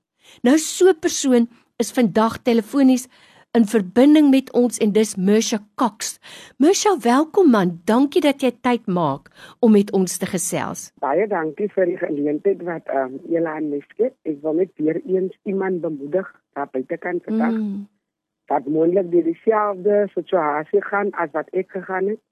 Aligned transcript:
Nou 0.43 0.59
so 0.59 0.89
'n 0.89 0.99
persoon 1.01 1.49
is 1.79 1.91
vandag 1.91 2.43
telefonies 2.43 3.07
in 3.57 3.65
verbinding 3.65 4.29
met 4.31 4.51
ons 4.53 4.79
en 4.85 4.93
dis 4.93 5.15
Mersha 5.17 5.59
Cox. 5.81 6.19
Mersha, 6.61 6.93
welkom 7.01 7.51
man. 7.51 7.79
Dankie 7.89 8.21
dat 8.21 8.43
jy 8.45 8.51
tyd 8.61 8.87
maak 8.87 9.31
om 9.65 9.73
met 9.73 9.93
ons 9.97 10.19
te 10.21 10.29
gesels. 10.29 10.89
Baie 11.01 11.27
dankie 11.31 11.71
vir 11.73 11.89
die 11.89 11.97
geleentheid 12.01 12.63
wat 12.69 12.91
ehm 12.93 13.17
um, 13.17 13.21
julle 13.33 13.49
aan 13.49 13.71
my 13.73 13.81
skep. 13.89 14.15
Ek 14.29 14.43
wil 14.45 14.61
net 14.61 14.73
weer 14.77 15.01
eens 15.01 15.37
iemand 15.49 15.81
bemoedig 15.81 16.29
daar 16.59 16.69
buitekant 16.73 17.25
vandag. 17.25 17.57
Mm. 17.57 17.87
Dat 18.53 18.69
moontlik 18.69 19.11
die 19.13 19.25
dieselfde 19.31 20.07
situasie 20.13 20.85
gaan 20.85 21.13
as 21.17 21.33
wat 21.33 21.49
ek 21.57 21.73
gegaan 21.73 22.13
het 22.15 22.23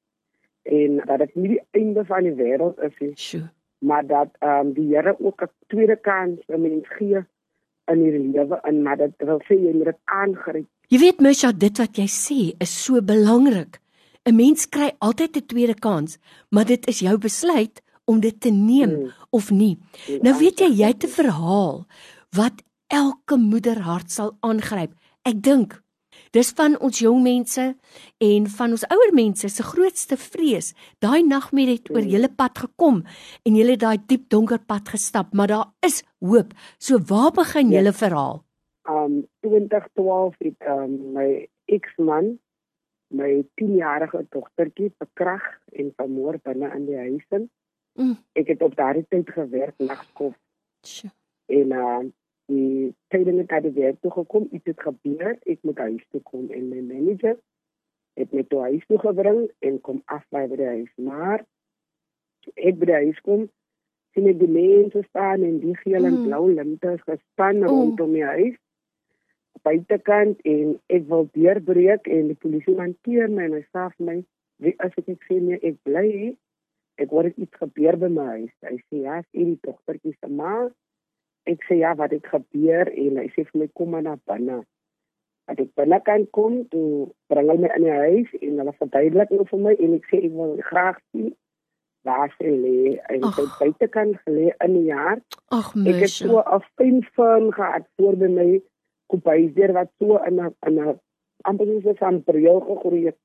en 0.68 1.00
dat 1.06 1.24
dit 1.24 1.34
nie 1.34 1.48
die 1.54 1.62
einde 1.80 2.04
van 2.04 2.28
die 2.28 2.36
wêreld 2.36 2.80
is 2.84 2.96
nie. 3.00 3.12
Sure. 3.14 3.48
Maar 3.78 4.06
dat 4.06 4.36
ehm 4.44 4.68
um, 4.68 4.76
die 4.76 4.92
Here 4.92 5.16
ook 5.18 5.42
'n 5.42 5.52
tweede 5.72 5.96
kans 5.96 6.44
vir 6.46 6.60
mense 6.60 6.92
gee 7.00 7.24
in 7.86 8.00
hierdie 8.02 8.32
lewe 8.36 8.60
en 8.68 8.82
maar 8.82 8.96
dit 8.96 9.12
wil 9.28 9.40
sê 9.48 9.54
jy 9.54 9.72
moet 9.72 9.94
dit 9.94 10.00
aangryp 10.04 10.68
Jy 10.86 11.00
weet 11.02 11.18
Misha, 11.18 11.50
dit 11.50 11.78
wat 11.82 11.98
jy 11.98 12.06
sê 12.06 12.40
is 12.62 12.70
so 12.70 13.00
belangrik. 13.02 13.80
'n 14.26 14.36
Mens 14.36 14.66
kry 14.70 14.92
altyd 15.02 15.36
'n 15.36 15.46
tweede 15.46 15.74
kans, 15.74 16.18
maar 16.50 16.64
dit 16.64 16.86
is 16.86 16.98
jou 17.02 17.18
besluit 17.18 17.82
om 18.06 18.20
dit 18.20 18.40
te 18.40 18.50
neem 18.50 18.90
hmm. 18.90 19.12
of 19.30 19.50
nie. 19.50 19.78
Hmm. 20.06 20.18
Nou 20.22 20.38
weet 20.38 20.60
jy, 20.60 20.70
jy 20.70 20.86
het 20.86 21.04
'n 21.04 21.08
verhaal 21.10 21.86
wat 22.30 22.62
elke 22.86 23.36
moeder 23.36 23.82
hart 23.82 24.10
sal 24.10 24.36
aangryp. 24.40 24.94
Ek 25.24 25.42
dink 25.42 25.82
dis 26.30 26.50
van 26.54 26.78
ons 26.78 26.98
jong 26.98 27.22
mense 27.22 27.76
en 28.18 28.46
van 28.46 28.70
ons 28.70 28.86
ouer 28.86 29.12
mense 29.14 29.48
se 29.48 29.62
grootste 29.62 30.16
vrees. 30.16 30.72
Daai 30.98 31.22
nagmerrie 31.22 31.78
het 31.82 31.90
oor 31.90 32.02
hmm. 32.02 32.10
julle 32.10 32.28
pad 32.28 32.58
gekom 32.58 33.02
en 33.42 33.56
julle 33.56 33.76
daai 33.76 33.98
diep 34.06 34.30
donker 34.30 34.58
pad 34.58 34.88
gestap, 34.88 35.34
maar 35.34 35.48
daar 35.48 35.66
is 35.82 36.04
hoop. 36.20 36.54
So 36.78 36.98
waar 36.98 37.32
begin 37.32 37.70
ja. 37.70 37.78
julle 37.80 37.92
verhaal? 37.92 38.45
Um 38.88 39.26
2012 39.40 40.34
het 40.38 40.68
um 40.68 40.98
my 41.12 41.48
ex-man 41.64 42.36
my 43.08 43.44
10-jarige 43.60 44.26
dogtertjie 44.30 44.92
verkrag 44.98 45.44
en 45.72 45.92
vermoor 45.96 46.38
binne 46.42 46.70
in 46.74 46.86
die 46.86 46.98
huis 46.98 47.26
in. 47.28 47.48
Mm. 47.94 48.16
Ek 48.32 48.50
het 48.50 48.62
op 48.62 48.74
daardie 48.76 49.06
tyd 49.08 49.30
gewerk 49.30 49.78
nagskof. 49.78 50.34
En 51.46 51.74
uh 51.82 51.98
die 52.46 52.94
tydens 53.10 53.50
het 53.50 53.64
die 53.64 53.72
werk 53.74 53.96
toe 54.00 54.10
gekom, 54.14 54.44
iets 54.54 54.68
het 54.70 54.80
gebeur, 54.80 55.32
ek 55.50 55.64
moet 55.66 55.78
huis 55.82 56.04
toe 56.14 56.20
kom 56.22 56.44
en 56.54 56.68
my 56.70 56.78
manager 56.78 57.34
het 58.14 58.32
my 58.32 58.44
toe 58.46 58.60
huis 58.68 58.84
toe 58.86 58.98
gebring 59.02 59.40
en 59.66 59.80
kom 59.80 59.98
aflei 60.04 60.44
by 60.52 60.58
die 60.60 60.68
huis. 60.76 60.92
Maar 60.94 61.42
ek 62.54 62.78
by 62.78 62.86
die 62.92 63.00
huis 63.06 63.18
kom 63.26 63.48
sien 64.14 64.30
ek 64.30 64.38
die 64.40 64.52
mense 64.52 65.02
staan 65.08 65.42
en 65.42 65.58
die 65.64 65.74
geel 65.82 66.06
en 66.06 66.20
mm. 66.20 66.28
blou 66.28 66.44
linte 66.52 66.94
gespan 67.02 67.60
mm. 67.60 67.66
rondom 67.72 68.14
die 68.14 68.24
huis 68.24 68.54
buitekant 69.66 70.40
en 70.46 70.74
ek 70.92 71.06
wil 71.10 71.28
deurbreek 71.34 72.08
en 72.12 72.30
die 72.30 72.40
polisie 72.42 72.76
hanteer 72.78 73.30
my 73.32 73.48
en 73.48 73.58
hy 73.58 73.62
sê 73.66 73.86
vir 73.96 74.08
my. 74.08 74.16
Wie 74.62 74.74
as 74.80 74.94
ek 74.96 75.10
net 75.10 75.24
sê 75.28 75.38
nee 75.42 75.60
ek 75.60 75.80
bly 75.86 76.08
ek 77.02 77.12
hoor 77.12 77.28
iets 77.28 77.60
gebeur 77.60 77.98
by 78.00 78.10
my 78.12 78.26
huis. 78.36 78.52
Hy 78.64 78.78
sê 78.86 79.02
ja 79.04 79.20
is 79.20 79.28
die 79.34 79.58
dogtertjie 79.66 80.14
se 80.16 80.30
ma? 80.32 80.68
Ek 81.46 81.62
sê 81.68 81.80
ja 81.82 81.92
wat 81.98 82.14
het 82.16 82.26
gebeur? 82.30 82.90
En 82.90 83.20
hy 83.20 83.28
sê 83.34 83.44
vir 83.50 83.64
my 83.64 83.68
kom 83.78 83.92
maar 83.94 84.06
na 84.06 84.16
binne. 84.30 84.62
Dat 85.46 85.60
ek 85.62 85.74
binne 85.78 85.98
kan 86.06 86.24
kom 86.36 86.62
toe 86.72 87.10
bring 87.30 87.50
hulle 87.50 87.66
my 87.66 87.72
in 87.76 87.86
die 87.86 87.98
huis 88.04 88.38
en 88.40 88.62
hulle 88.62 88.78
verduidelik 88.80 89.34
nou 89.34 89.48
vir 89.50 89.66
my 89.66 89.74
en 89.76 89.98
ek 89.98 90.08
sê 90.12 90.22
ek 90.22 90.38
wil 90.38 90.56
graag 90.70 91.02
sien 91.10 91.34
waar 92.06 92.32
sy 92.38 92.54
lê. 92.54 92.96
En 93.12 93.28
sy 93.36 93.44
buitekant 93.58 94.16
gelê 94.24 94.48
in 94.64 94.78
die 94.78 94.86
jaar 94.88 95.20
Ach, 95.54 95.74
ek 95.74 96.00
het 96.06 96.14
so 96.14 96.40
'n 96.40 96.64
fyn 96.78 97.02
firm 97.18 97.52
gehad 97.58 97.86
voor 97.98 98.16
by 98.22 98.30
my 98.38 98.50
kopaiser 99.06 99.72
wat 99.72 99.90
so 99.98 100.16
in 100.28 100.40
'n 100.40 100.54
in 100.66 100.80
'n 100.80 100.98
amper 101.42 101.66
so 101.82 101.94
'n 102.06 102.22
bril 102.24 102.60
gegroei 102.60 103.04
het. 103.06 103.18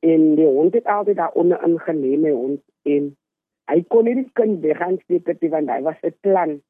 En 0.00 0.34
die 0.34 0.46
hond 0.46 0.74
het 0.74 0.84
altyd 0.86 1.16
daar 1.16 1.32
onder 1.32 1.62
ingelê 1.68 2.18
my 2.18 2.30
hond 2.30 2.62
en 2.82 3.16
hy 3.70 3.82
kon 3.88 4.04
nie 4.04 4.14
die 4.14 4.30
kind 4.32 4.60
weggaan 4.62 4.98
steek 5.02 5.24
dit 5.24 5.50
want 5.50 5.70
hy 5.70 5.82
was 5.82 6.00
'n 6.02 6.14
plan 6.20 6.60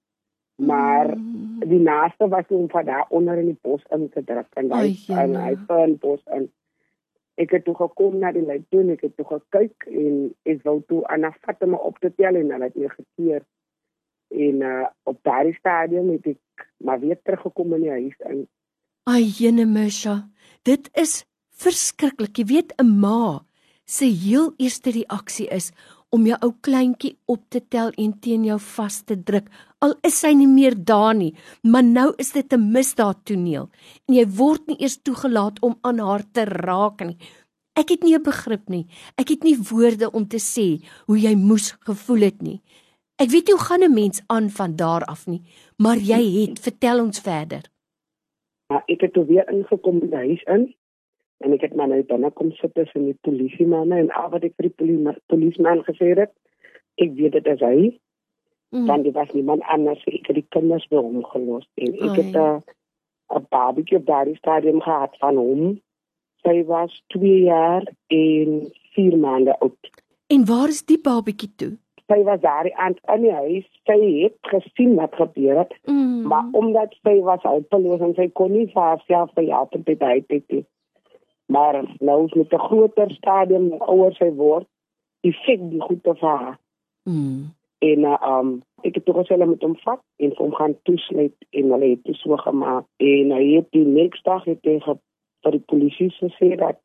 maar 0.57 1.17
mm. 1.17 1.61
die 1.69 1.81
naaste 1.81 2.29
was 2.29 2.45
om 2.49 2.71
van 2.71 2.85
daar 2.85 3.07
onder 3.09 3.39
in 3.39 3.47
die 3.47 3.59
bos 3.61 3.83
in 3.91 4.09
te 4.09 4.25
druk 4.25 4.47
en 4.55 4.73
hy 4.73 4.97
en 5.09 5.35
hy 5.37 5.55
van 5.67 5.99
bos 6.01 6.23
en 6.25 6.49
ek 7.37 7.51
het 7.51 7.65
toe 7.65 7.75
gekom 7.77 8.19
na 8.19 8.33
die 8.33 8.45
lyn 8.47 8.65
toe 8.73 8.85
ek 8.93 9.05
het 9.05 9.17
toe 9.17 9.27
gekyk 9.27 9.89
en 9.93 10.33
ek 10.49 10.63
wou 10.65 10.81
toe 10.89 11.03
aan 11.13 11.29
afvat 11.29 11.63
om 11.63 11.75
op 11.75 11.99
te 11.99 12.13
tel 12.17 12.41
en 12.41 12.51
hulle 12.55 12.71
het 12.71 12.77
my 12.77 12.89
gekeer 12.95 13.45
en 14.37 14.63
uh, 14.63 14.87
op 15.09 15.19
daardie 15.27 15.57
stadium 15.59 16.11
het 16.15 16.27
ek 16.37 16.69
maar 16.85 17.01
weer 17.01 17.19
teruggekom 17.23 17.75
in 17.77 17.87
die 17.87 17.91
huis 17.91 18.19
in. 18.31 18.45
Ai 19.09 19.25
jene 19.25 19.67
Misha, 19.67 20.29
dit 20.69 20.89
is 20.99 21.25
verskriklik. 21.57 22.37
Jy 22.39 22.47
weet 22.53 22.73
'n 22.79 22.99
ma 23.01 23.45
se 23.87 24.05
heel 24.05 24.53
eerste 24.59 24.91
reaksie 24.91 25.49
is 25.49 25.73
om 26.11 26.27
jou 26.27 26.37
ou 26.43 26.53
kleintjie 26.61 27.17
op 27.27 27.43
te 27.51 27.61
tel 27.61 27.91
en 27.99 28.13
teen 28.21 28.45
jou 28.45 28.59
vas 28.59 29.01
te 29.03 29.17
druk. 29.17 29.49
Al 29.83 29.95
is 30.07 30.23
hy 30.25 30.33
nie 30.35 30.51
meer 30.51 30.75
daar 30.75 31.15
nie, 31.15 31.35
maar 31.63 31.85
nou 31.85 32.13
is 32.19 32.33
dit 32.33 32.53
'n 32.53 32.73
misdaad 32.73 33.25
toneel 33.25 33.69
en 34.09 34.15
jy 34.15 34.27
word 34.27 34.67
nie 34.67 34.81
eers 34.81 34.99
toegelaat 35.03 35.61
om 35.63 35.79
aan 35.83 35.99
haar 35.99 36.25
te 36.33 36.45
raak 36.45 37.01
nie. 37.05 37.19
Ek 37.77 37.91
het 37.91 38.03
nie 38.03 38.15
'n 38.15 38.23
begrip 38.23 38.69
nie. 38.69 38.87
Ek 39.19 39.29
het 39.29 39.43
nie 39.45 39.57
woorde 39.57 40.11
om 40.11 40.27
te 40.27 40.39
sê 40.39 40.83
hoe 41.07 41.19
jy 41.19 41.35
moes 41.35 41.77
gevoel 41.81 42.21
het 42.21 42.43
nie. 42.43 42.63
Ek 43.17 43.31
weet 43.33 43.49
hoe 43.49 43.61
gaan 43.61 43.85
'n 43.85 43.95
mens 43.95 44.23
aan 44.27 44.49
van 44.51 44.77
daar 44.77 45.05
af 45.05 45.27
nie, 45.27 45.43
maar 45.77 45.97
jy 45.97 46.23
het, 46.41 46.59
vertel 46.59 47.01
ons 47.01 47.21
verder. 47.21 47.65
Ja, 48.69 48.83
ek 48.87 49.01
het 49.01 49.13
toe 49.13 49.25
weer 49.25 49.49
ingekom 49.49 49.99
by 49.99 50.07
die 50.07 50.17
huis 50.17 50.43
in 50.43 50.75
en 51.45 51.53
ek 51.53 51.61
het 51.61 51.75
maar 51.75 51.89
net 51.89 52.09
dan 52.09 52.33
kom 52.33 52.51
sit 52.53 52.75
tussen 52.75 53.05
die 53.05 53.19
polisie 53.21 53.67
manne 53.67 53.99
en 53.99 54.11
al 54.11 54.31
wat 54.31 54.45
ek 54.45 54.55
vir 54.57 54.69
die 54.69 55.17
polisieman 55.27 55.83
gesê 55.85 56.13
het, 56.17 56.33
ek 56.97 57.11
weet 57.15 57.33
dit 57.33 57.47
is 57.47 57.61
hy. 57.61 58.01
Mm. 58.71 58.87
Want 58.87 59.05
dit 59.05 59.15
was 59.15 59.33
niemand 59.33 59.63
anders, 59.63 60.05
ek 60.07 60.27
het 60.27 60.35
die 60.35 60.47
kinders 60.49 60.89
by 60.89 60.97
hom 60.97 61.25
gelos 61.25 61.67
en 61.75 61.93
ek 61.95 62.11
oh, 62.11 62.17
het 62.17 62.35
'n 62.35 62.39
ja. 62.39 62.61
'n 63.35 63.47
barbecue 63.49 63.99
by 63.99 64.25
die 64.25 64.37
stadium 64.37 64.81
gehad 64.81 65.17
van 65.19 65.37
hom. 65.37 65.81
Sy 66.45 66.65
was 66.65 67.03
2 67.07 67.41
jaar 67.41 67.83
en 68.07 68.73
4 68.95 69.19
maande 69.19 69.59
oud. 69.59 69.91
En 70.27 70.45
waar 70.45 70.69
is 70.69 70.85
die 70.85 71.01
barbecue 71.01 71.55
toe? 71.57 71.79
Sy 72.07 72.23
was 72.23 72.41
daar 72.41 72.73
aan 72.75 72.95
in 73.15 73.21
die 73.27 73.33
huis. 73.33 73.67
Sy 73.89 73.99
het 74.23 74.37
gesien 74.53 74.95
wat 74.95 75.15
gebeur 75.15 75.59
het. 75.59 75.75
Mm. 75.85 76.27
Maar 76.31 76.45
omdat 76.53 76.95
sy 77.03 77.19
was 77.27 77.43
hulpeloos 77.43 78.01
en 78.01 78.15
sy 78.15 78.29
kon 78.29 78.53
nie 78.53 78.67
vir 78.73 78.83
haarself 78.83 79.35
help 79.35 79.75
en 79.75 79.83
dit 79.87 80.03
uit 80.03 80.25
het 80.29 80.45
nie. 80.49 80.65
Maar 81.47 81.83
nou 81.99 82.25
is 82.25 82.33
met 82.35 82.53
'n 82.53 82.67
groter 82.69 83.11
stadium 83.11 83.73
ouer 83.73 84.15
sy 84.15 84.31
word, 84.35 84.67
die 85.21 85.33
fik 85.33 85.71
die 85.71 85.81
goed 85.81 86.03
te 86.03 86.15
vaar. 86.15 86.59
Mm. 87.05 87.55
En 87.79 87.99
uh, 87.99 88.39
um 88.39 88.63
ek 88.83 88.95
het 88.95 89.05
toe 89.05 89.15
gesê 89.15 89.37
met 89.37 89.63
hom 89.63 89.77
vat 89.77 90.01
en 90.17 90.33
hom 90.37 90.53
gaan 90.55 90.75
toesluit 90.83 91.35
en 91.51 91.71
hulle 91.71 91.89
het 91.89 92.05
dit 92.05 92.17
so 92.17 92.37
gemaak. 92.37 92.85
En 92.97 93.31
hy 93.31 93.45
het 93.55 93.71
die 93.71 93.85
nächste 93.85 94.31
dag 94.31 94.45
het 94.45 94.59
hy 94.63 94.79
vir 94.81 94.99
die 95.51 95.65
polisie 95.67 96.11
gesê 96.11 96.57
dat 96.57 96.79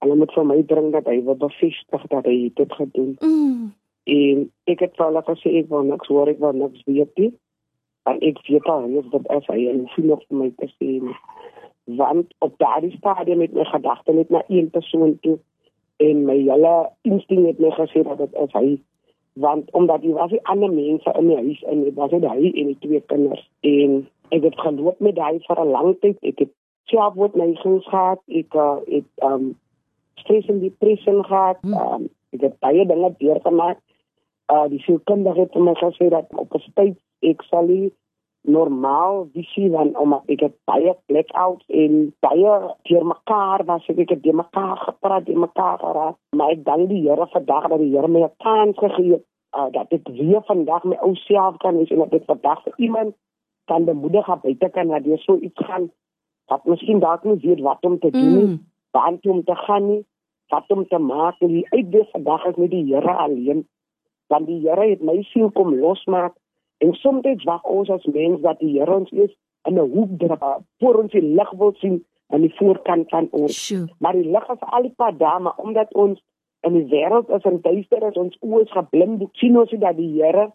hulle 0.00 0.16
moet 0.16 0.32
vir 0.32 0.44
my 0.44 0.62
bring 0.62 0.92
dat 0.92 1.06
hy 1.06 1.18
wil 1.24 1.36
bevestig 1.36 2.06
dat 2.12 2.24
hy 2.24 2.52
dit 2.54 2.72
gedoen. 2.72 3.16
Mm. 3.20 3.72
En 4.10 4.46
ek 4.72 4.82
het 4.84 4.96
vir 4.98 5.06
hulle 5.06 5.22
gesê 5.28 5.52
ek 5.60 5.70
wil 5.72 5.86
niks 5.88 6.10
hoor, 6.12 6.30
ek 6.32 6.40
wil 6.42 6.56
niks 6.58 6.82
weet 6.86 7.22
nie. 7.22 7.30
En 8.10 8.20
ek 8.30 8.40
weet 8.48 8.68
al 8.72 8.88
hoe 8.88 9.04
dit 9.12 9.30
is 9.36 9.50
hy 9.52 9.60
en 9.72 9.84
sien 9.94 10.10
nog 10.10 10.22
vir 10.26 10.40
my 10.42 10.50
te 10.58 10.68
sien. 10.76 11.10
Want 12.00 12.34
op 12.46 12.54
daardie 12.62 12.92
stadium 12.96 13.42
met 13.44 13.54
my 13.56 13.66
gedagte 13.70 14.14
net 14.16 14.30
na 14.30 14.42
een 14.48 14.70
persoon 14.70 15.18
toe 15.26 15.38
en 16.00 16.24
my 16.24 16.38
hele 16.38 16.74
instinkt 17.08 17.46
het 17.52 17.58
my 17.60 17.74
gesê 17.76 18.02
dat 18.06 18.18
dit 18.18 18.38
is 18.44 18.56
hy 18.56 18.68
want 19.40 19.68
omdat 19.78 20.02
jy 20.02 20.10
was 20.16 20.32
die 20.32 20.40
ander 20.50 20.72
mense 20.72 21.12
in 21.18 21.28
die 21.28 21.36
huis 21.36 21.60
en 21.70 21.84
dit 21.86 21.94
was 21.94 22.10
dit 22.10 22.24
hy 22.26 22.50
en 22.50 22.70
die 22.72 22.78
twee 22.82 23.00
kinders 23.12 23.42
en 23.68 24.00
ek 24.34 24.48
het 24.48 24.56
geloop 24.64 24.98
met 25.00 25.20
hy 25.22 25.36
vir 25.44 25.60
'n 25.60 25.70
lang 25.76 25.92
tyd 26.02 26.18
ek 26.32 26.42
het 26.44 26.52
selfmoord 26.90 27.36
neigings 27.38 27.86
gehad, 27.88 28.20
ek 28.28 28.54
uh, 28.54 28.78
het 28.88 29.26
um 29.26 29.52
stress 30.20 30.48
en 30.52 30.60
depressie 30.62 31.16
gehad, 31.24 31.62
um 31.64 32.08
ek 32.34 32.44
het 32.46 32.58
baie 32.62 32.86
dinge 32.86 33.12
deurgemaak. 33.18 33.78
Uh 34.52 34.66
die 34.68 34.82
sielkundige 34.82 35.40
het 35.40 35.54
my 35.54 35.74
gesê 35.78 36.08
dat 36.08 36.26
op 36.34 36.54
'n 36.54 36.72
tyd 36.74 36.96
ek 37.20 37.42
sal 37.42 37.66
nie 37.66 37.92
normaal 38.42 39.28
visie 39.32 39.70
van 39.70 39.96
omdat 39.96 40.22
ek 40.26 40.40
het 40.40 40.56
baie 40.64 40.94
blackouts 41.06 41.66
en 41.68 42.14
baie 42.24 42.52
deur 42.88 43.06
mekaar 43.06 43.64
was 43.64 43.88
ek 43.88 44.08
het 44.08 44.22
deur 44.22 44.34
mekaar 44.34 44.76
gepraat 44.76 45.26
deur 45.26 45.38
mekaar 45.38 45.78
geraak. 45.78 46.16
Maar 46.36 46.50
ek 46.50 46.64
dank 46.64 46.88
die 46.88 47.02
Here 47.08 47.26
vandag 47.26 47.68
dat 47.68 47.78
die 47.78 47.92
Here 47.92 48.08
my 48.08 48.22
'n 48.22 48.32
kans 48.38 48.78
gegee 48.78 49.12
het 49.12 49.24
uh, 49.56 49.68
dat 49.72 49.92
ek 49.92 50.08
weer 50.08 50.42
vandag 50.46 50.84
my 50.84 50.96
ou 50.96 51.14
self 51.14 51.56
kan 51.56 51.76
wees 51.76 51.90
en 51.90 51.98
dat 51.98 52.14
ek 52.14 52.24
vandag 52.24 52.62
vir 52.62 52.74
iemand 52.76 53.14
kan 53.64 53.84
bemoedig 53.84 54.28
op 54.28 54.42
buite 54.42 54.68
kan 54.68 54.88
dat 54.88 55.04
jy 55.04 55.16
so 55.16 55.36
iets 55.36 55.66
gaan 55.66 55.90
wat 56.50 56.64
miskien 56.64 57.00
dalk 57.00 57.24
nie 57.24 57.38
weet 57.42 57.60
wat 57.60 57.84
om 57.84 57.98
te 57.98 58.10
doen 58.10 58.34
nie 58.36 58.46
mm. 58.46 58.58
waar 58.90 59.14
om 59.22 59.44
te 59.44 59.54
gaan 59.54 59.86
nie 59.90 60.04
wat 60.48 60.70
om 60.74 60.86
te 60.86 60.98
maak. 60.98 61.36
En 61.40 61.48
die 61.48 61.66
uitdaging 61.70 62.10
vandag 62.10 62.44
is 62.44 62.56
met 62.56 62.70
die 62.70 62.84
Here 62.94 63.14
alleen 63.14 63.68
want 64.30 64.46
die 64.46 64.60
Here 64.62 64.88
het 64.90 65.02
my 65.02 65.18
siel 65.32 65.50
kom 65.50 65.74
losmaak 65.74 66.38
En 66.80 66.94
soms 66.94 67.44
wag 67.44 67.64
ons 67.68 67.90
as 67.92 68.04
mens 68.04 68.40
dat 68.40 68.58
die 68.58 68.78
Here 68.78 68.94
ons 68.94 69.10
eers 69.12 69.34
in 69.68 69.76
'n 69.76 69.90
hoek 69.94 70.12
druk 70.18 70.44
voor 70.78 70.94
ons 71.02 71.12
die 71.12 71.22
lig 71.22 71.50
wil 71.50 71.74
sien 71.76 72.04
aan 72.32 72.40
die 72.40 72.54
voorkant 72.56 73.08
van 73.08 73.28
ons. 73.30 73.66
Sure. 73.66 73.88
Maar 73.98 74.12
die 74.12 74.30
lig 74.30 74.48
is 74.48 74.60
al 74.60 74.82
die 74.82 74.94
pad 74.96 75.18
daar, 75.18 75.42
maar 75.42 75.56
omdat 75.56 75.94
ons 75.94 76.22
in 76.60 76.72
die 76.72 76.86
wêreld 76.88 77.28
is 77.28 77.42
en 77.42 77.60
duister 77.60 78.02
is, 78.08 78.16
ons 78.16 78.36
oë 78.40 78.62
is 78.62 78.72
geblind, 78.72 79.28
sien 79.32 79.58
ons 79.58 79.70
nie 79.70 79.80
dat 79.80 79.96
die 79.96 80.22
Here 80.22 80.52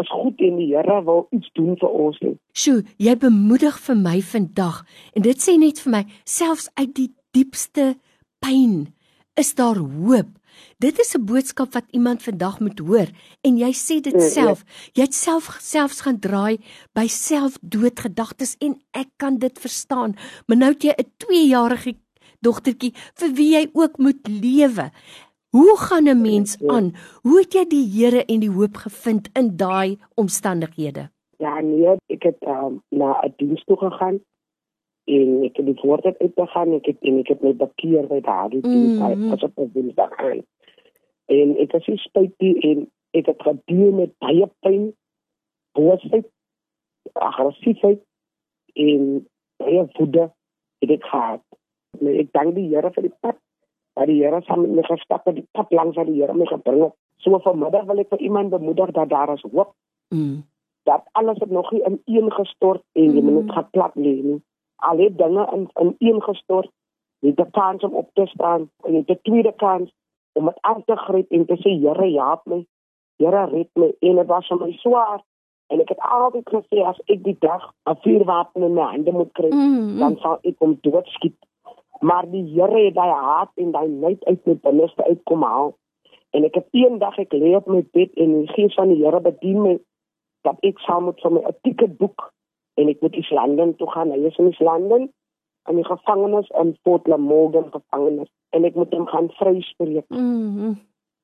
is 0.00 0.10
goed 0.10 0.40
en 0.40 0.56
die 0.56 0.76
Here 0.76 1.04
wil 1.04 1.26
iets 1.30 1.50
doen 1.52 1.76
vir 1.76 1.90
ons 1.90 2.20
nie. 2.20 2.38
Sjoe, 2.52 2.82
jy 2.96 3.16
bemoedig 3.16 3.78
vir 3.86 3.96
my 3.96 4.20
vandag 4.20 4.84
en 5.14 5.22
dit 5.22 5.38
sê 5.42 5.58
net 5.58 5.82
vir 5.82 5.90
my, 5.90 6.04
selfs 6.24 6.70
uit 6.74 6.94
die 6.94 7.10
diepste 7.32 7.94
pyn 8.38 8.94
is 9.34 9.54
daar 9.54 9.76
hoop. 9.76 10.30
Dit 10.78 10.98
is 10.98 11.14
'n 11.14 11.24
boodskap 11.24 11.72
wat 11.72 11.84
iemand 11.90 12.22
vandag 12.22 12.60
moet 12.60 12.78
hoor 12.78 13.08
en 13.40 13.56
jy 13.56 13.72
sê 13.72 14.00
dit 14.00 14.12
ja, 14.12 14.18
ja. 14.18 14.28
self. 14.28 14.64
Jy 14.92 15.02
het 15.02 15.14
self 15.14 15.56
selfs 15.60 16.00
gaan 16.00 16.18
draai 16.18 16.58
by 16.92 17.06
selfdoodgedagtes 17.06 18.56
en 18.58 18.80
ek 18.90 19.08
kan 19.16 19.38
dit 19.38 19.58
verstaan. 19.58 20.14
Maar 20.46 20.56
nou 20.56 20.72
het 20.72 20.82
jy 20.82 20.94
'n 20.96 21.10
2-jarige 21.18 21.94
dogtertjie 22.40 22.92
vir 23.14 23.32
wie 23.34 23.50
jy 23.56 23.68
ook 23.72 23.98
moet 23.98 24.28
lewe. 24.28 24.90
Hoe 25.50 25.76
gaan 25.78 26.08
'n 26.08 26.20
mens 26.20 26.56
ja, 26.60 26.68
aan? 26.68 26.94
Hoe 27.22 27.38
het 27.38 27.52
jy 27.52 27.64
die 27.66 27.88
Here 27.88 28.24
en 28.24 28.40
die 28.40 28.50
hoop 28.50 28.76
gevind 28.76 29.28
in 29.32 29.56
daai 29.56 29.98
omstandighede? 30.14 31.10
Ja, 31.38 31.60
nee, 31.60 31.96
ek 32.06 32.22
het 32.22 32.42
um, 32.46 32.82
na 32.90 33.20
'n 33.22 33.34
diens 33.36 33.64
toe 33.64 33.76
gegaan 33.76 34.20
en 35.04 35.44
ek 35.44 35.56
het 35.60 35.66
die 35.66 35.78
woord 35.82 36.06
uit 36.06 36.36
te 36.36 36.46
gaan 36.46 36.72
ek 36.78 36.86
het 36.86 37.00
en 37.00 37.18
ek 37.20 37.32
het 37.34 37.42
my 37.44 37.52
bekeer 37.60 38.06
by 38.08 38.20
daardie 38.24 38.62
tyd 38.64 38.72
mm 38.72 39.00
-hmm. 39.00 39.32
as 39.32 39.42
op 39.42 39.58
'n 39.58 39.70
woensdag 39.74 40.12
aan 40.16 40.42
en 41.26 41.56
ek 41.56 41.72
het 41.72 41.82
gesê 41.82 41.96
spyt 41.96 42.32
die 42.38 42.54
en 42.70 42.86
ek 43.10 43.26
het 43.26 43.42
gedeel 43.42 43.92
met 43.92 44.18
baie 44.18 44.48
pyn 44.60 44.94
boosheid 45.72 46.26
aggressiefheid 47.12 48.00
en 48.72 49.28
baie 49.56 49.86
woede 49.98 50.30
het 50.78 50.90
ek 50.90 51.04
gehad 51.04 51.42
maar 52.00 52.12
ek 52.12 52.32
dank 52.32 52.54
die 52.54 52.68
Here 52.68 52.90
vir 52.90 53.02
die 53.02 53.16
pad 53.20 53.36
dat 53.94 54.06
die 54.06 54.22
Here 54.22 54.40
saam 54.42 54.60
met 54.60 54.70
my 54.70 54.82
gestap 54.82 55.24
het 55.24 55.34
die 55.34 55.48
pad 55.52 55.70
langs 55.70 55.96
wat 55.96 56.06
die 56.06 56.20
Here 56.20 56.34
my 56.34 56.46
gebring 56.46 56.82
het 56.82 56.96
so 57.16 57.38
vanmiddag 57.38 57.84
wil 57.84 58.02
ek 58.02 58.08
vir 58.08 58.20
iemand 58.20 58.50
bemoedig 58.50 58.90
dat 58.90 59.08
daar 59.08 59.32
is 59.34 59.46
hoop 59.52 59.74
mm. 60.08 60.42
dat 60.82 61.06
alles 61.12 61.38
het 61.38 61.50
nog 61.50 61.70
nie 61.72 61.82
in 61.82 62.00
een 62.04 62.32
gestort 62.32 62.82
en 62.92 63.14
jy 63.14 63.20
mm. 63.20 63.32
moet 63.32 63.52
gaan 63.52 63.70
plat 63.70 63.94
lê 63.94 64.16
nie 64.22 64.40
al 64.76 64.98
het 64.98 65.18
dinge 65.18 65.48
in 65.52 65.70
in 65.74 65.94
een 65.98 66.22
gestort, 66.22 66.70
het 67.20 67.38
'n 67.40 67.50
kans 67.50 67.82
om 67.82 67.94
op 67.94 68.10
te 68.12 68.26
staan 68.26 68.70
en 68.82 68.94
het 68.94 69.08
'n 69.08 69.18
tweede 69.22 69.52
kans 69.52 69.92
om 70.32 70.44
dit 70.44 70.58
aan 70.60 70.82
te 70.84 70.96
gryp 70.96 71.30
en 71.30 71.46
te 71.46 71.56
sê 71.56 71.70
Here, 71.80 72.10
help 72.20 72.40
my. 72.44 72.66
Here, 73.16 73.44
red 73.44 73.68
my. 73.74 73.94
En 73.98 74.16
dit 74.16 74.26
was 74.26 74.46
vir 74.46 74.58
my 74.58 74.72
swaar. 74.72 75.22
En 75.66 75.80
ek 75.80 75.88
het 75.88 75.98
altyd 75.98 76.48
gesê 76.48 76.82
as 76.84 77.00
ek 77.04 77.22
die 77.24 77.36
dag 77.38 77.72
'n 77.84 77.96
vuurwapen 78.02 78.62
in 78.62 78.74
my 78.74 78.82
hande 78.82 79.12
moet 79.12 79.32
kry, 79.32 79.50
mm 79.50 79.74
-hmm. 79.74 79.98
dan 79.98 80.16
sal 80.16 80.38
ek 80.42 80.58
hom 80.58 80.78
doodskiet. 80.80 81.38
Maar 82.00 82.30
die 82.30 82.44
Here 82.54 82.84
het 82.84 82.94
daai 82.94 83.12
haat 83.12 83.50
en 83.54 83.70
daai 83.70 83.88
nait 83.88 84.24
uit 84.24 84.46
my 84.46 84.54
binneste 84.62 85.04
uitkom 85.04 85.42
haal. 85.42 85.76
En 86.30 86.44
ek 86.44 86.54
het 86.54 86.68
eendag 86.70 87.18
ek 87.18 87.32
lê 87.32 87.54
op 87.56 87.66
my 87.66 87.86
bed 87.92 88.10
en 88.14 88.40
die 88.40 88.52
gees 88.52 88.74
van 88.74 88.88
die 88.88 89.04
Here 89.04 89.20
bedien 89.20 89.62
my 89.62 89.78
dat 90.42 90.56
ek 90.60 90.78
saam 90.78 91.04
met 91.04 91.24
my 91.24 91.40
'n 91.40 91.56
ticket 91.62 91.96
boek 91.96 92.32
en 92.74 92.88
ek 92.88 93.00
moet 93.00 93.16
Islanden 93.16 93.76
toe 93.76 93.90
gaan. 93.90 94.10
Hy 94.10 94.24
is 94.28 94.38
in 94.38 94.50
Islanden 94.50 95.12
in 95.68 95.76
die 95.76 95.84
gevangenis 95.84 96.48
in 96.60 96.76
Port 96.82 97.06
Lamorgan 97.06 97.70
gevangenis 97.72 98.30
en 98.50 98.64
ek 98.68 98.74
moet 98.74 98.92
hom 98.92 99.06
gaan 99.06 99.30
vryspreek. 99.38 100.08
Mm 100.08 100.56
-hmm. 100.56 100.74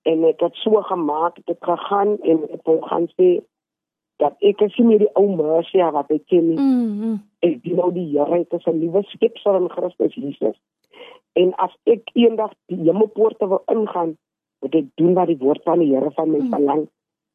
En 0.02 0.25
ek 0.25 0.41
het 0.41 0.55
so 0.55 0.81
gemaak, 0.82 1.38
ek 1.38 1.49
het 1.49 1.64
gegaan 1.64 2.19
en 2.20 2.49
ek 2.50 2.62
wou 2.64 2.81
gaan 2.82 3.08
sê 3.20 3.41
dat 4.17 4.35
ek 4.38 4.61
is 4.61 4.76
nie 4.76 4.99
die 4.99 5.12
ou 5.12 5.29
Mercia 5.37 5.91
wat 5.91 6.11
ek 6.11 6.26
ken 6.26 6.49
nie. 6.49 6.58
Mm 6.58 7.00
-hmm. 7.00 7.20
Ek 7.38 7.62
dien 7.62 7.76
nou 7.76 7.93
die 7.93 8.08
Here, 8.19 8.38
dit 8.38 8.52
is 8.52 8.67
'n 8.67 8.79
nuwe 8.79 9.02
skepsel 9.02 9.56
in 9.56 9.69
Christus 9.69 10.14
Jesus. 10.14 10.56
En 11.32 11.55
as 11.55 11.76
ek 11.85 12.11
eendag 12.12 12.52
die 12.67 12.82
hemelpoorte 12.85 13.49
wil 13.49 13.62
ingaan, 13.67 14.17
moet 14.61 14.75
ek 14.75 14.87
doen 14.94 15.14
wat 15.14 15.26
die 15.26 15.38
woord 15.38 15.62
van 15.62 15.79
die 15.79 15.94
Here 15.94 16.11
van 16.11 16.31
my 16.31 16.38
mm. 16.38 16.49
verlang. 16.49 16.88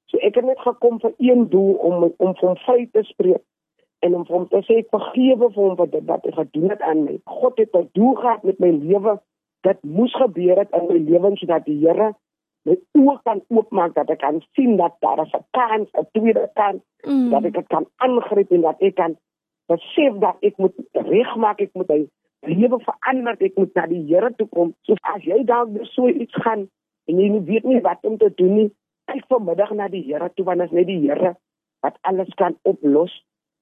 So 0.05 0.17
ek 0.17 0.35
het 0.35 0.45
net 0.45 0.59
gekom 0.59 0.99
vir 0.99 1.13
een 1.17 1.49
doel 1.49 1.73
om 1.73 2.13
om 2.17 2.35
van 2.35 2.57
vry 2.57 2.89
te 2.91 3.03
spreek 3.03 3.43
en 4.05 4.15
om 4.19 4.25
hom 4.29 4.45
te 4.51 4.61
sê 4.67 4.81
vergewe 4.93 5.49
vir 5.53 5.61
hom 5.61 5.79
wat 5.79 5.95
wat 6.11 6.27
hy 6.27 6.33
gedoen 6.35 6.73
het 6.73 6.83
aan 6.89 7.03
my. 7.07 7.17
God 7.39 7.57
het 7.61 7.73
'n 7.75 7.89
doel 7.97 8.13
gehad 8.21 8.43
met 8.43 8.59
my 8.59 8.71
lewe. 8.71 9.17
Dit 9.67 9.83
moes 9.83 10.13
gebeur 10.13 10.57
het 10.61 10.71
in 10.77 10.87
my 10.91 10.99
lewe 11.09 11.35
sodat 11.37 11.65
die 11.65 11.79
Here 11.81 12.13
my 12.65 12.75
oë 12.97 13.19
kan 13.27 13.41
oopmaak 13.53 13.93
dat 13.93 14.09
ek 14.09 14.19
kan 14.23 14.41
sien 14.57 14.77
dat 14.77 14.95
daar 14.99 15.21
'n 15.21 15.45
kans, 15.57 15.89
'n 15.93 16.07
tweede 16.11 16.49
kans, 16.53 16.81
mm. 17.07 17.29
dat 17.29 17.43
ek 17.45 17.53
dit 17.53 17.67
kan 17.67 17.85
aangryp 17.95 18.51
en 18.51 18.61
dat 18.61 18.81
ek 18.81 18.95
kan 18.95 19.17
besef 19.67 20.13
dat 20.19 20.37
ek 20.41 20.57
moet 20.57 20.73
regmaak, 20.93 21.61
ek 21.61 21.73
moet 21.73 21.87
my 21.87 22.07
lewe 22.41 22.79
verander, 22.79 23.35
ek 23.39 23.57
moet 23.57 23.73
na 23.75 23.85
die 23.85 24.05
Here 24.07 24.33
toe 24.37 24.47
kom. 24.47 24.73
So 24.81 24.95
as 25.01 25.23
jy 25.23 25.43
dalk 25.43 25.69
so 25.93 26.07
iets 26.07 26.33
gaan 26.33 26.69
en 27.05 27.19
jy 27.19 27.41
weet 27.45 27.63
nie 27.63 27.81
wat 27.81 27.99
om 28.01 28.17
te 28.17 28.31
doen 28.35 28.55
nie, 28.55 28.69
kyk 29.11 29.25
vanmiddag 29.29 29.71
na 29.71 29.87
die 29.87 30.03
Here 30.03 30.29
toe 30.33 30.45
want 30.45 30.59
dit 30.59 30.71
is 30.71 30.77
net 30.77 30.87
die 30.87 31.01
Here 31.05 31.35
wat 31.85 31.97
alles 32.01 32.33
kan 32.35 32.57
oplos. 32.63 33.13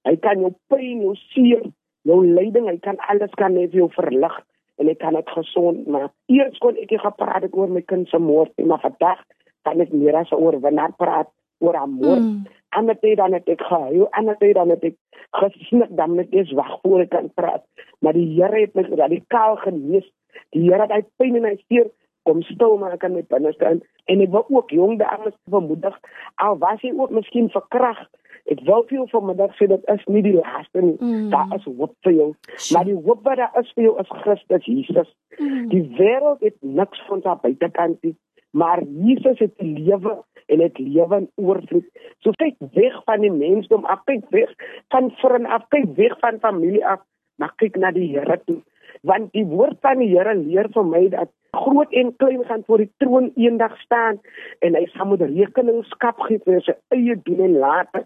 Hy 0.08 0.16
kan 0.24 0.42
jou 0.44 0.52
pyn, 0.72 1.04
jou 1.06 1.14
seer, 1.32 1.64
jou 2.08 2.20
lyding, 2.26 2.68
hy 2.68 2.80
kan 2.84 3.00
alles 3.12 3.32
kan 3.40 3.56
net 3.56 3.76
jou 3.76 3.90
verlig 3.96 4.36
en 4.82 4.90
hy 4.90 4.96
kan 5.00 5.16
dit 5.16 5.30
gesond 5.36 5.86
maak. 5.88 6.12
Eers 6.34 6.58
kon 6.64 6.78
ek 6.82 6.92
gepraat 7.04 7.46
het 7.46 7.56
oor 7.56 7.72
my 7.72 7.84
kind 7.88 8.10
se 8.10 8.20
moord, 8.20 8.52
maar 8.66 8.82
vandag 8.84 9.22
kan 9.64 9.82
ek 9.84 9.94
meer 9.96 10.18
as 10.20 10.34
oor 10.36 10.58
wanneer 10.64 10.96
praat 11.00 11.30
oor 11.64 11.78
haar 11.78 11.90
moord. 11.90 12.26
Mm. 12.26 12.44
En 12.74 12.90
dit 12.90 13.18
dan 13.18 13.38
het 13.38 13.48
ek 13.48 13.62
gehuil, 13.62 14.08
en 14.18 14.32
dit 14.34 14.56
dan 14.58 14.74
het 14.74 14.84
ek 14.90 14.98
gesnik 15.40 15.94
dan 15.96 16.18
net 16.18 16.34
eens 16.34 16.52
wag 16.58 16.74
voor 16.82 17.06
ek 17.06 17.14
kan 17.14 17.30
praat. 17.38 17.64
Maar 18.02 18.18
die 18.18 18.28
Here 18.34 18.66
het 18.66 18.74
my 18.76 18.84
radikaal 18.90 19.60
genees. 19.62 20.10
Die 20.52 20.66
Here 20.66 20.82
het 20.82 20.92
hy 20.92 21.04
pyn 21.22 21.38
en 21.38 21.48
hy 21.48 21.56
seer 21.70 21.92
kom 22.24 22.42
stil 22.48 22.78
maak 22.82 23.04
in 23.04 23.16
my 23.18 23.24
binneste 23.30 23.70
en 24.12 24.24
ek 24.26 24.32
wil 24.34 24.46
ook 24.48 24.72
jong 24.76 24.98
dames 25.02 25.36
bemoedig 25.52 25.96
al 26.44 26.58
was 26.62 26.82
jy 26.84 26.94
ook 26.96 27.12
miskien 27.16 27.50
verkragt 27.54 28.10
Ek 28.52 28.60
wil 28.68 28.84
vir 28.90 28.98
jou 28.98 29.06
vanmiddag 29.12 29.54
sê 29.56 29.70
dit 29.72 29.86
is 29.94 30.04
nie 30.12 30.24
die 30.26 30.36
laaste 30.36 30.82
nie. 30.84 30.98
Mm. 31.00 31.30
Daar 31.32 31.54
is 31.56 31.68
hoop 31.70 31.94
vir 32.04 32.16
jou. 32.18 32.30
Maar 32.76 32.90
die 32.90 32.98
hoop 33.06 33.24
wat 33.28 33.40
daar 33.40 33.56
is 33.62 33.72
vir 33.78 33.88
jou 33.88 33.94
is 34.04 34.12
Christus 34.24 34.68
Jesus. 34.68 35.10
Mm. 35.40 35.70
Die 35.72 35.84
wêreld 36.00 36.44
het 36.44 36.58
niks 36.62 37.02
van 37.08 37.24
sy 37.24 37.38
buitekant 37.46 38.04
nie, 38.04 38.16
maar 38.52 38.84
Jesus 38.84 39.40
het 39.40 39.56
die 39.64 39.74
lewe 39.80 40.18
en 40.52 40.60
dit 40.60 40.84
lewe 40.84 41.22
in 41.24 41.30
oorvloed. 41.40 41.88
So 42.26 42.36
kyk 42.42 42.60
weg 42.76 43.00
van 43.08 43.24
die 43.24 43.32
mensdom 43.32 43.88
af, 43.90 44.04
kyk 44.10 44.28
weg 44.36 44.52
van 44.94 45.10
vriende 45.22 45.56
af, 45.56 45.66
kyk 45.72 45.96
weg 45.98 46.20
van 46.20 46.42
familie 46.44 46.84
af, 46.86 47.02
maar 47.40 47.56
kyk 47.62 47.80
na 47.80 47.94
die 47.96 48.10
Here 48.12 48.40
toe. 48.46 48.60
Want 49.04 49.34
die 49.36 49.46
woord 49.46 49.80
van 49.84 50.00
die 50.00 50.12
Here 50.14 50.36
leer 50.40 50.70
vir 50.74 50.86
my 50.88 51.02
dat 51.12 51.32
groot 51.54 51.92
en 51.92 52.16
klein 52.16 52.44
gaan 52.48 52.64
voor 52.66 52.78
die 52.78 52.92
troon 52.98 53.32
eendag 53.36 53.76
staan 53.82 54.20
en 54.60 54.76
hy 54.76 54.86
sal 54.94 55.06
moet 55.06 55.22
rekeningskap 55.22 56.22
gee 56.28 56.40
vir 56.46 56.64
sy 56.66 56.74
eie 56.96 57.18
doen 57.28 57.44
en 57.48 57.58
late. 57.62 58.04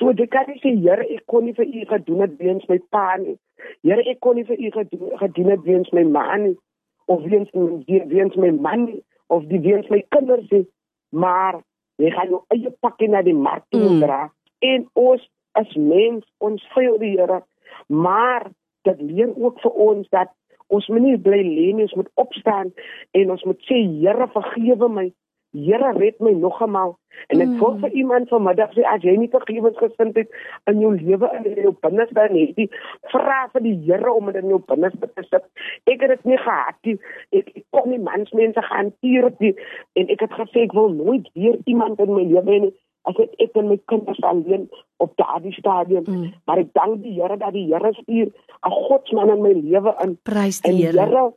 So 0.00 0.14
dit 0.16 0.30
kan 0.32 0.48
nie 0.50 0.58
sê 0.62 0.72
Here 0.80 1.04
ek 1.04 1.26
kon 1.30 1.46
nie 1.46 1.54
vir 1.58 1.68
u 1.68 1.84
gedoen 1.92 2.24
het 2.24 2.34
weens 2.40 2.66
my 2.72 2.80
pa 2.94 3.04
nie. 3.22 3.36
Here 3.86 4.02
ek 4.10 4.22
kon 4.24 4.40
nie 4.40 4.46
vir 4.48 4.58
u 4.58 4.72
gedoen 5.20 5.52
het 5.52 5.62
weens 5.68 5.92
my 5.92 6.06
ma 6.16 6.26
nie 6.40 6.56
of 7.06 7.22
weens 7.28 7.52
weens 8.10 8.36
my 8.36 8.50
man 8.56 8.88
nie 8.88 9.02
of 9.28 9.44
die 9.52 9.60
weens 9.62 9.88
my 9.92 10.02
kinders 10.16 10.48
nie. 10.50 10.66
Maar 11.12 11.60
jy 12.02 12.10
gaan 12.14 12.32
jou 12.32 12.42
eie 12.54 12.72
pakkie 12.80 13.10
na 13.12 13.22
die 13.26 13.36
mark 13.36 13.64
toe 13.74 13.84
mm. 13.84 14.00
dra 14.02 14.24
en 14.64 14.88
ons 14.98 15.22
as 15.58 15.70
mens 15.76 16.24
ons 16.44 16.64
veel 16.74 16.98
die 17.02 17.14
Here 17.16 17.42
maar 17.86 18.50
dit 18.86 19.00
leer 19.00 19.32
ook 19.36 19.60
vir 19.64 19.80
ons 19.88 20.08
dat 20.14 20.34
Ons 20.68 20.88
moet 20.92 21.00
nie 21.00 21.16
bly 21.16 21.40
lê 21.40 21.70
nie, 21.72 21.86
ons 21.86 21.96
moet 21.96 22.10
opstaan 22.20 22.74
en 23.16 23.30
ons 23.32 23.44
moet 23.48 23.62
sê 23.70 23.80
Here 23.88 24.28
vergewe 24.34 24.90
my 24.92 25.08
Here 25.56 25.94
red 25.96 26.18
my 26.20 26.34
nog 26.36 26.58
eenmaal. 26.60 26.90
En 27.32 27.40
ek 27.40 27.54
mm. 27.54 27.78
vir 27.80 27.94
iemand 27.96 28.28
vanmiddag 28.28 28.74
sê 28.76 28.82
as 28.86 29.00
jy 29.00 29.14
nie 29.16 29.30
vergewensgesindheid 29.32 30.28
in 30.68 30.82
jou 30.82 30.90
lewe 30.92 31.30
in 31.38 31.46
jou 31.64 31.72
binneste 31.80 32.20
het 32.20 32.60
nie, 32.60 32.66
vra 33.14 33.38
vir 33.54 33.64
die 33.64 33.72
Here 33.86 34.12
om 34.12 34.28
dit 34.28 34.42
in 34.42 34.52
jou 34.52 34.60
binneste 34.68 35.08
te 35.08 35.24
sit. 35.30 35.48
Ek 35.88 36.04
het 36.04 36.12
dit 36.12 36.28
nie 36.28 36.40
gehad 36.42 36.76
nie. 36.84 36.98
Ek, 37.40 37.48
ek 37.62 37.64
kon 37.72 37.88
nie 37.88 38.02
mensmense 38.10 38.66
hanteer 38.68 39.32
nie 39.40 39.54
en 39.96 40.12
ek 40.12 40.26
het 40.26 40.36
gesê 40.42 40.66
ek 40.68 40.76
wil 40.76 40.92
nooit 41.00 41.32
weer 41.32 41.56
iemand 41.64 42.04
in 42.04 42.12
my 42.12 42.28
lewe 42.28 42.44
hê 42.52 42.60
nie. 42.68 42.74
As 43.08 43.18
ek 43.24 43.34
ek 43.44 43.58
en 43.60 43.70
my 43.72 43.78
kinders 43.90 44.20
alleen 44.26 44.68
op 45.04 45.14
daardie 45.20 45.54
stadium, 45.56 46.04
mm. 46.04 46.30
maar 46.46 46.62
ek 46.62 46.72
dank 46.76 47.02
die 47.02 47.16
Here 47.16 47.36
dat 47.40 47.54
die 47.56 47.66
Here 47.72 47.92
stuur 48.02 48.28
'n 48.28 48.78
godsman 48.88 49.34
in 49.36 49.42
my 49.42 49.52
lewe 49.52 49.94
in. 50.04 50.16
Prys 50.22 50.60
die 50.60 50.74
Here. 50.82 51.06
Here 51.06 51.32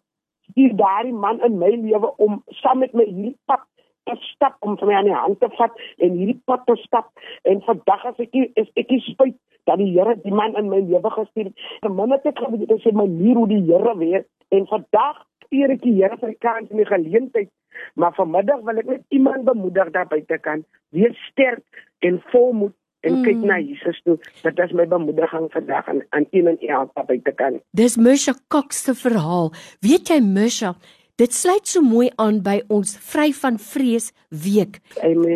stuur 0.52 0.76
daardie 0.76 1.14
man 1.14 1.40
in 1.48 1.58
my 1.58 1.72
lewe 1.76 2.16
om 2.18 2.44
saam 2.62 2.80
met 2.80 2.94
my 2.94 3.06
hierdie 3.06 3.38
pad 3.46 3.64
te 4.10 4.16
stap 4.34 4.58
om 4.66 4.78
vir 4.78 4.88
my 4.90 4.96
aan 4.98 5.10
die 5.10 5.16
hand 5.16 5.40
te 5.40 5.50
vat 5.58 5.80
en 5.98 6.18
hierdie 6.18 6.42
pad 6.50 6.66
te 6.66 6.76
stap 6.84 7.12
en 7.44 7.62
vandag 7.68 8.06
as 8.12 8.20
ek 8.26 8.36
is 8.42 8.70
ek 8.76 8.92
is 8.98 9.08
spyt 9.14 9.38
dat 9.70 9.78
die 9.78 9.92
Here 9.94 10.16
die 10.24 10.34
man 10.34 10.56
in 10.58 10.70
my 10.70 10.80
lewe 10.82 11.10
gestuur 11.14 11.52
het. 11.52 11.68
En 11.86 11.96
minne 11.96 12.18
te 12.24 12.32
kan 12.38 12.58
dit 12.58 12.72
is 12.72 12.86
my 12.90 13.06
manier 13.06 13.38
hoe 13.38 13.48
die 13.48 13.62
Here 13.70 13.98
weet 13.98 14.28
en 14.50 14.68
vandag 14.68 15.22
eer 15.52 15.74
ek 15.76 15.84
die 15.86 15.98
Here 16.00 16.18
vir 16.22 16.36
kans 16.44 16.70
en 16.70 16.82
die 16.82 16.90
geleentheid. 16.90 17.50
Maar 17.96 18.14
vanmiddag 18.18 18.62
wil 18.68 18.82
ek 18.82 18.90
net 18.90 19.04
iemand 19.10 19.48
bemoedig 19.48 19.92
daar 19.96 20.08
buite 20.12 20.38
kan 20.44 20.66
wees 20.92 21.18
sterk 21.32 21.64
en 22.00 22.20
volmoed 22.32 22.76
en 23.02 23.18
mm. 23.18 23.24
kyk 23.26 23.44
na 23.50 23.58
Jesus 23.60 24.00
toe. 24.06 24.18
Dit 24.44 24.60
is 24.62 24.74
my 24.78 24.86
bemoediging 24.90 25.48
vandag 25.54 25.88
aan 25.90 26.02
aan 26.10 26.28
een 26.32 26.52
en 26.52 26.60
elke 26.68 27.06
buite 27.08 27.34
kan. 27.40 27.60
Dis 27.78 27.98
Misha 27.98 28.36
Cox 28.48 28.84
se 28.84 28.96
verhaal. 28.96 29.52
Weet 29.82 30.12
jy 30.14 30.20
Misha, 30.22 30.76
Dit 31.22 31.36
sluit 31.38 31.68
so 31.70 31.84
mooi 31.86 32.08
aan 32.18 32.40
by 32.42 32.56
ons 32.74 32.96
vry 33.12 33.28
van 33.38 33.60
vrees 33.62 34.08
week. 34.34 34.80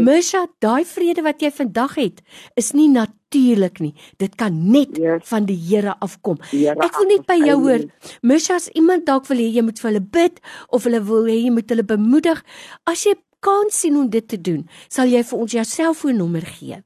Misha, 0.01 0.39
daai 0.63 0.81
vrede 0.89 1.21
wat 1.21 1.43
jy 1.45 1.51
vandag 1.53 1.93
het, 1.99 2.23
is 2.57 2.71
nie 2.73 2.87
natuurlik 2.89 3.77
nie. 3.83 3.91
Dit 4.17 4.33
kan 4.39 4.55
net 4.73 4.97
yes. 4.97 5.27
van 5.29 5.45
die 5.45 5.57
Here 5.59 5.93
afkom. 6.01 6.39
Here 6.49 6.73
Ek 6.81 6.97
wil 6.97 7.05
net 7.11 7.27
by 7.29 7.37
jou 7.37 7.59
hoor. 7.67 7.85
Misha, 8.25 8.57
as 8.57 8.71
iemand 8.73 9.05
dalk 9.05 9.29
wil 9.29 9.43
hê 9.43 9.45
jy 9.53 9.61
moet 9.67 9.77
vir 9.83 9.91
hulle 9.91 10.01
bid 10.17 10.41
of 10.73 10.89
hulle 10.89 11.03
wil 11.05 11.29
hê 11.29 11.37
jy 11.43 11.53
moet 11.53 11.69
hulle 11.69 11.85
bemoedig, 11.85 12.41
as 12.89 13.05
jy 13.05 13.13
kan 13.45 13.69
sien 13.69 13.99
hoe 13.99 14.07
dit 14.09 14.25
te 14.25 14.41
doen, 14.41 14.65
sal 14.89 15.05
jy 15.13 15.21
vir 15.21 15.45
ons 15.45 15.57
jou 15.59 15.67
selfoonnommer 15.69 16.49
gee. 16.55 16.81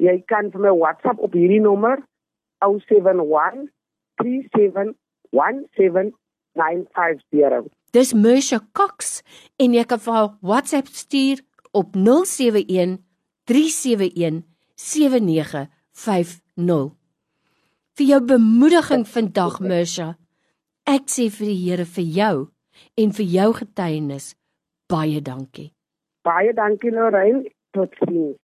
Jy 0.00 0.16
kan 0.32 0.48
vir 0.54 0.70
my 0.70 0.72
WhatsApp 0.72 1.20
op 1.20 1.36
hierdie 1.36 1.60
nommer 1.60 2.00
071 2.64 3.68
37 4.22 6.16
17950. 6.58 7.70
Dis 7.92 8.14
Mersha 8.14 8.60
Cox 8.72 9.22
en 9.60 9.74
jy 9.76 9.84
kan 9.84 10.00
vir 10.00 10.14
haar 10.16 10.30
WhatsApp 10.40 10.88
stuur 10.88 11.42
op 11.72 11.96
071 11.96 12.98
371 13.44 14.42
7950. 14.74 16.96
Vir 17.92 18.06
jou 18.08 18.20
bemoediging 18.24 19.04
vandag 19.08 19.60
Mersha. 19.60 20.14
Ek 20.88 21.08
sê 21.12 21.28
vir 21.30 21.52
die 21.52 21.60
Here 21.62 21.86
vir 21.86 22.06
jou 22.16 22.36
en 22.98 23.12
vir 23.12 23.26
jou 23.36 23.50
getuienis 23.60 24.32
baie 24.92 25.20
dankie. 25.20 25.70
Baie 26.24 26.52
dankie 26.56 26.92
Lorraine. 26.92 27.44
Totsiens. 27.72 28.36